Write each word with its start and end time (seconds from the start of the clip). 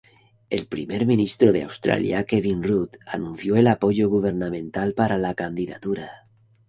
El 0.49 0.65
primer 0.65 1.05
ministro 1.05 1.51
de 1.51 1.61
Australia, 1.65 2.23
Kevin 2.25 2.63
Rudd, 2.63 2.95
anunció 3.05 3.55
el 3.55 3.67
apoyo 3.67 4.09
gubernamental 4.09 4.95
para 4.95 5.19
la 5.19 5.35
candidatura. 5.35 6.27